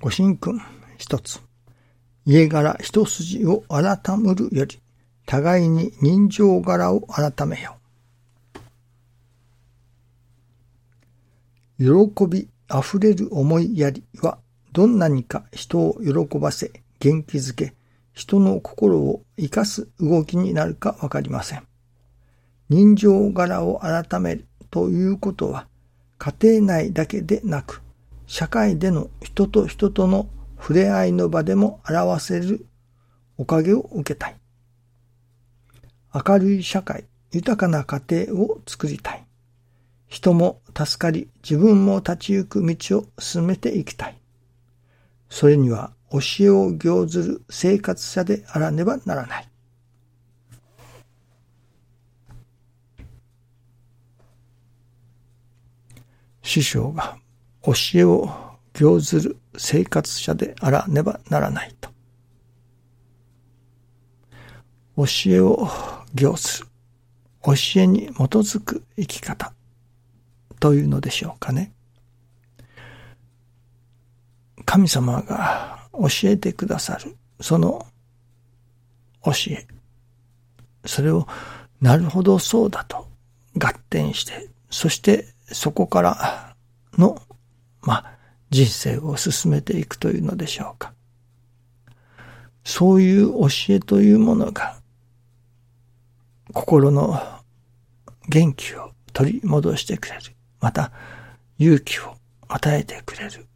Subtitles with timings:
[0.00, 0.60] ご神君
[0.98, 1.40] 一つ。
[2.26, 4.80] 家柄一筋を改むるより、
[5.26, 7.76] 互いに人情柄を改めよ。
[11.78, 14.38] 喜び溢れる思いやりは、
[14.72, 17.74] どんなにか人を喜ばせ、元気づけ、
[18.12, 21.66] 人の心を生かす動きになるかわかりません。
[22.68, 25.66] 人情柄を改めるということは、
[26.18, 27.83] 家庭内だけでなく、
[28.26, 30.28] 社会での人と人との
[30.58, 32.66] 触れ合いの場でも表せる
[33.36, 34.36] おかげを受けたい。
[36.14, 39.26] 明るい社会、豊かな家庭を作りたい。
[40.06, 44.18] 人も助かり、自分も立ち行く道を進めていきたい。
[45.28, 49.48] それには教えを行ずる生活者であらねばならない。
[56.42, 57.18] 師匠が
[57.64, 58.30] 教えを
[58.74, 61.90] 行ずる生活者であらねばならないと。
[64.96, 65.68] 教えを
[66.14, 66.68] 行する。
[67.42, 69.52] 教えに基づく生き方
[70.60, 71.72] というのでしょうかね。
[74.64, 77.86] 神様が教えてくださる、その
[79.24, 79.66] 教え。
[80.86, 81.26] それを、
[81.80, 83.08] なるほどそうだと
[83.58, 86.56] 合点して、そしてそこから
[86.96, 87.20] の、
[87.84, 88.14] まあ、
[88.50, 90.92] 人生を進めていくというのでしょうか。
[92.64, 94.76] そういう教えというものが、
[96.52, 97.20] 心の
[98.28, 100.22] 元気を取り戻してくれる。
[100.60, 100.92] また、
[101.58, 102.16] 勇気を
[102.48, 103.46] 与えてくれる。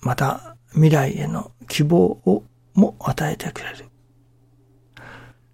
[0.00, 3.86] また、未来への希望をも与えてくれる。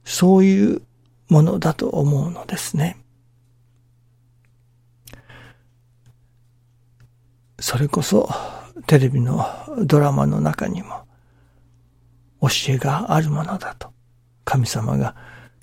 [0.04, 0.82] そういう
[1.28, 2.96] ものだと思うのですね。
[7.70, 8.30] それこそ
[8.86, 9.44] テレビの
[9.84, 11.02] ドラマの中にも
[12.41, 13.92] 教えがあるものだと
[14.47, 15.15] 神様が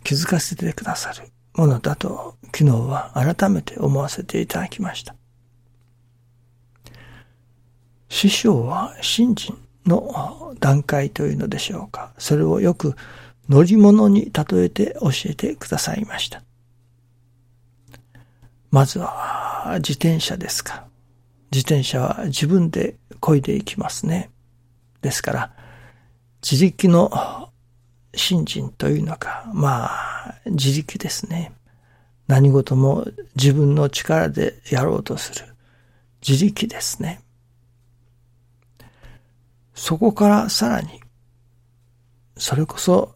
[0.04, 5.16] 気づかせてくださるものだと昨日は改めて思わせていただきました。
[8.08, 12.14] 師匠は信心の段階というのでしょうか。
[12.20, 12.94] それをよく
[13.50, 16.44] 乗り物に例えて教えてくださいました。
[18.70, 20.85] まずは自転車ですか。
[21.56, 24.30] 自転車は自分で漕いでいきますね。
[25.02, 25.52] ですから、
[26.44, 27.50] 自力の
[28.14, 31.54] 信心というのか、まあ、自力ですね。
[32.28, 33.08] 何事も
[33.38, 35.46] 自分の力でやろうとする。
[36.28, 37.22] 自力ですね。
[39.74, 41.00] そこからさらに、
[42.36, 43.16] それこそ、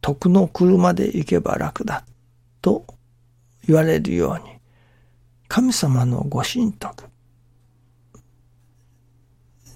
[0.00, 2.04] 徳の車で行けば楽だ
[2.60, 2.84] と
[3.68, 4.53] 言われるように、
[5.48, 7.04] 神様のご神徳、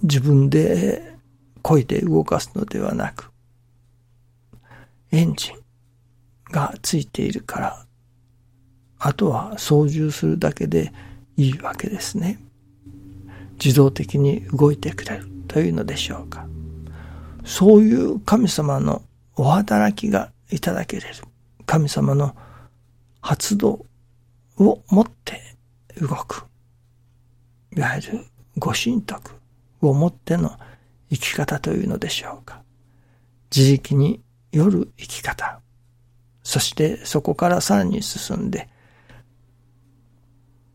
[0.03, 1.15] 自分で
[1.62, 3.31] 漕いで動かすのではなく、
[5.11, 5.56] エンジン
[6.51, 7.87] がついているから、
[8.99, 10.93] あとは操縦するだけで
[11.37, 12.41] いいわけですね。
[13.62, 16.47] 自動的に動いてくれるというのでしょうか。
[17.45, 19.03] そういう神様の
[19.37, 21.15] お働きがいただけれる。
[21.67, 22.35] 神様の
[23.21, 23.87] 発動
[24.56, 25.47] をもって
[26.00, 26.47] 動く。
[27.76, 28.25] いわゆる
[28.56, 29.32] ご神徳
[29.81, 30.59] をもっての
[31.10, 32.62] 生き方というのでしょうか。
[33.54, 34.20] 自力に
[34.53, 35.60] よる生き方。
[36.42, 38.69] そしてそこからさらに進んで、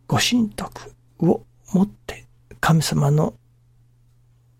[0.07, 2.27] ご神徳をもって
[2.59, 3.33] 神様の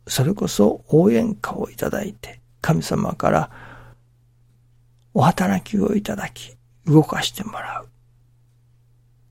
[0.07, 3.52] それこそ応援歌をいただいて、神様から
[5.13, 7.93] お働きをいただき、動かしてもらう。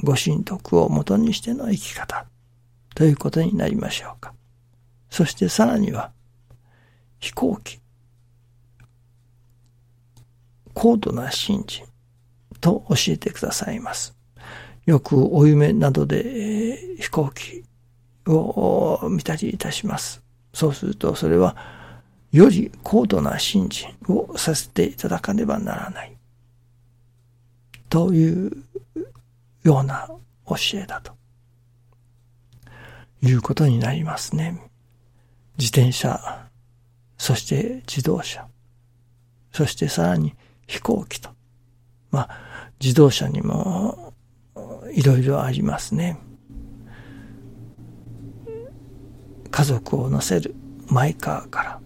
[0.02, 2.26] ご神徳をもとにしての生き方
[2.94, 4.34] ということになりましょうか。
[5.10, 6.12] そしてさらには
[7.20, 7.80] 飛行機、
[10.74, 11.86] 高度な信心
[12.60, 14.16] と教えてくださいます。
[14.86, 17.64] よくお夢などで、え、飛行機
[18.26, 20.22] を見たりいたします。
[20.52, 21.56] そうするとそれは
[22.32, 26.16] より高度な信心をさせていただかねばならない。
[27.88, 28.64] という
[29.62, 30.08] ような
[30.46, 31.12] 教えだと
[33.22, 34.60] いうことになりますね。
[35.58, 36.48] 自転車、
[37.16, 38.46] そして自動車、
[39.52, 40.34] そしてさらに
[40.66, 41.30] 飛行機と。
[42.10, 44.12] まあ、自動車にも
[44.92, 46.18] いろいろありますね。
[49.50, 50.54] 家族を乗せる
[50.88, 51.80] マイカーから、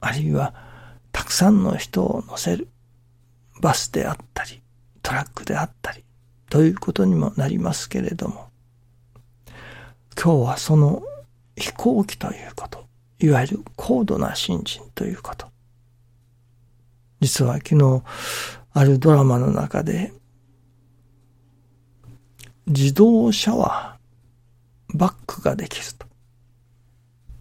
[0.00, 0.54] あるいは
[1.12, 2.68] たくさんの人を乗せる
[3.60, 4.62] バスであったり、
[5.02, 6.04] トラックであったり、
[6.48, 8.48] ということにもなりますけれども、
[10.16, 11.02] 今日はその
[11.56, 12.86] 飛行機ということ。
[13.18, 15.46] いわゆる高度な信心ということ。
[17.20, 18.02] 実は昨日、
[18.72, 20.12] あるドラマの中で、
[22.66, 23.96] 自動車は
[24.94, 26.06] バックができると。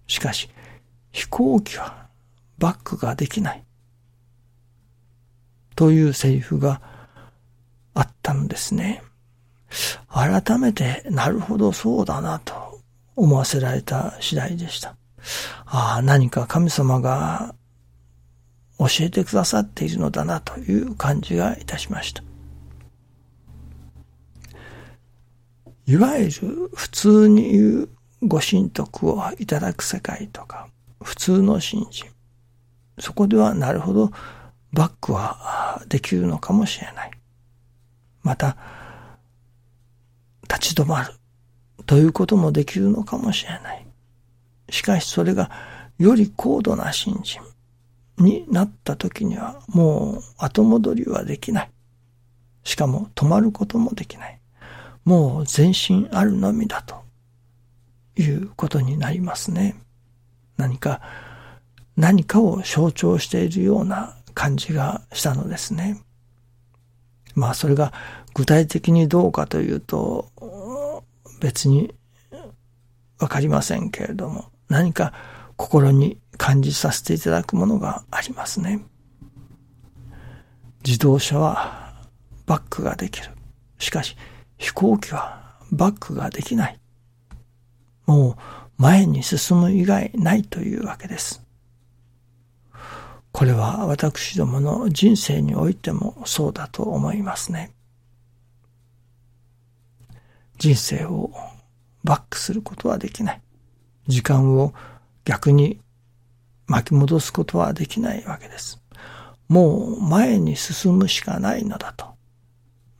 [0.07, 0.49] しかし、
[1.11, 2.07] 飛行機は
[2.57, 3.63] バックができない。
[5.75, 6.81] というセリフが
[7.95, 9.01] あったんですね。
[10.09, 12.79] 改めて、なるほどそうだなと
[13.15, 14.95] 思わせられた次第でした。
[15.65, 17.55] ああ、何か神様が
[18.77, 22.23] 教えてくださっているのだなという感じがいたしました。
[25.87, 26.31] いわゆる
[26.73, 27.89] 普通に言う
[28.23, 30.67] ご神徳をいただく世界とか、
[31.01, 32.09] 普通の信心。
[32.99, 34.11] そこではなるほど
[34.71, 37.11] バックはできるのかもしれない。
[38.25, 38.57] また、
[40.49, 41.13] 立ち止まる
[41.85, 43.85] ということもできるのかもしれない。
[44.71, 45.51] しかしそれが
[45.99, 47.43] より高度な信心
[48.17, 51.71] になった時にはもう後戻りはできない。
[52.63, 54.39] しかも止まることもできない。
[55.03, 57.03] もう前進あるのみだと
[58.19, 59.75] いうことになりますね。
[60.57, 60.99] 何か、
[61.95, 66.04] 何かを象徴しているような感じがしたのですね。
[67.35, 67.93] まあそれが
[68.33, 70.31] 具体的にどうかというと、
[71.39, 71.93] 別に
[73.19, 75.13] わかりませんけれども、何か
[75.57, 78.81] 心に感じさせていただくものがありますね。
[80.85, 81.93] 自動車は
[82.45, 83.29] バックができる。
[83.79, 84.15] しかし
[84.57, 86.79] 飛行機はバックができない。
[88.05, 88.35] もう
[88.77, 91.44] 前に進む以外ないというわけです。
[93.35, 97.73] これは私どもの人生においてもそうだと思いますね。
[100.57, 101.31] 人生を
[102.05, 103.41] バックすることはできない。
[104.07, 104.73] 時間を
[105.25, 105.81] 逆に
[106.67, 108.81] 巻き戻すことはできないわけです。
[109.49, 112.15] もう前に進むしかないのだと。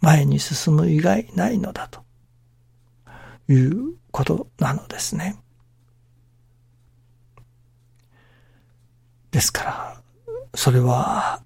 [0.01, 2.01] 前に進む以外ないのだと
[3.47, 5.37] いうことなのですね。
[9.31, 9.94] ですから、
[10.55, 11.41] それは、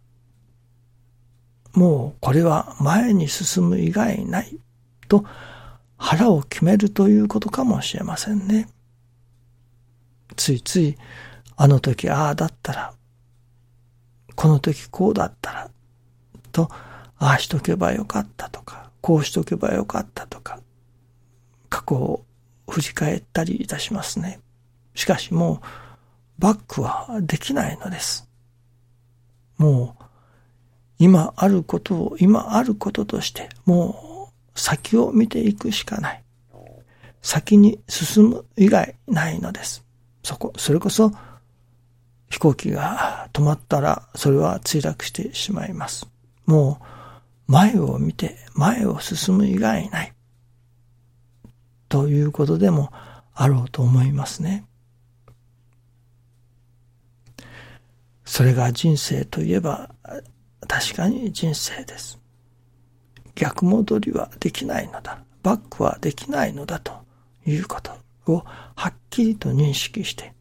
[1.73, 4.59] もうこれは前に進む以外ない
[5.07, 5.25] と
[5.97, 8.69] 腹を決めるということかもしれませんね。
[10.35, 10.97] ついつい、
[11.55, 12.93] あの時ああだったら、
[14.35, 15.71] この時こうだったら、
[16.51, 16.69] と、
[17.17, 20.61] ああしとけばよかったとか、こうしとけばよかったとか、
[21.69, 22.25] 過去を
[22.69, 24.39] 振り返ったりいたしますね。
[24.95, 25.59] しかしもう、
[26.39, 28.28] バックはできないのです。
[29.59, 30.03] もう、
[30.97, 36.23] 今あることを今あることとして、もう先を見ていくしかない。
[37.21, 39.85] 先に進む以外ないのです。
[40.23, 41.11] そこ、それこそ
[42.29, 46.07] 飛行機が止まったらそれは墜落してしまいます。
[46.45, 46.79] も
[47.47, 50.13] う前を見て前を進む以外ない。
[51.89, 52.91] ということでも
[53.33, 54.65] あろうと思いますね。
[58.29, 59.89] それが人生といえば
[60.67, 62.19] 確かに人生です。
[63.33, 65.23] 逆戻りはできないのだ。
[65.41, 66.93] バックはできないのだと
[67.47, 67.91] いうこと
[68.31, 68.43] を
[68.75, 70.35] はっきりと認識して、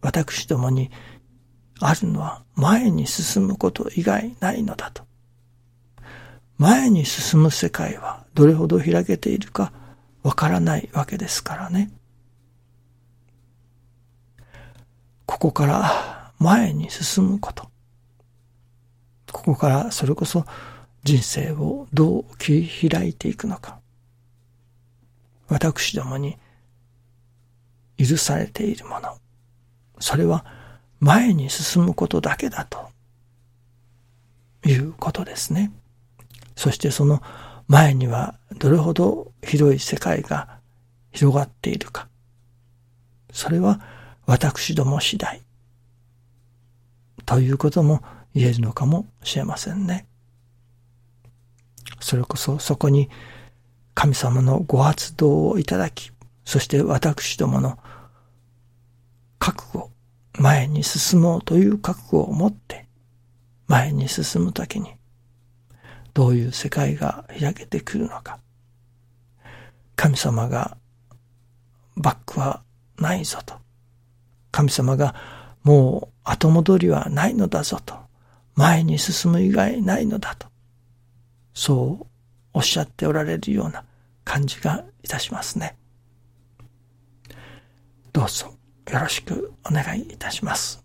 [0.00, 0.92] 私どもに
[1.80, 5.02] あるのは前に進むこと以外ないのだと。
[6.56, 9.72] 前に進む世界はどれほど開けているか
[10.22, 11.90] わからないわけですからね。
[15.26, 17.70] ここから前に進むこと。
[19.32, 20.44] ここからそれこそ
[21.02, 23.80] 人生をどう切り開いていくのか。
[25.48, 26.38] 私どもに
[27.98, 29.16] 許されているもの。
[30.00, 30.44] それは
[31.00, 32.88] 前に進むことだけだと
[34.66, 35.72] いうことですね。
[36.56, 37.22] そしてその
[37.66, 40.58] 前にはどれほど広い世界が
[41.12, 42.08] 広がっているか。
[43.32, 43.80] それは
[44.26, 45.42] 私ども次第。
[47.26, 48.02] ということも
[48.34, 50.06] 言えるのかもしれませんね。
[52.00, 53.08] それこそそこに
[53.94, 56.10] 神様のご発動をいただき、
[56.44, 57.78] そして私どもの
[59.38, 59.90] 覚悟、
[60.38, 62.86] 前に進もうという覚悟を持って
[63.68, 64.94] 前に進むときに
[66.12, 68.38] どういう世界が開けてくるのか。
[69.96, 70.76] 神様が
[71.96, 72.62] バックは
[72.98, 73.54] ないぞと。
[74.50, 75.14] 神様が
[75.62, 77.94] もう後戻りはないのだぞと。
[78.54, 80.48] 前に進む以外ないのだと。
[81.52, 82.06] そう
[82.52, 83.84] おっしゃっておられるような
[84.24, 85.76] 感じがいたしますね。
[88.12, 88.54] どうぞ
[88.90, 90.84] よろしくお願いいたします。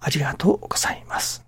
[0.00, 1.45] ありがとうございます。